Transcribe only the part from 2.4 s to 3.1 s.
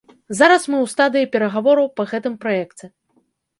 праекце.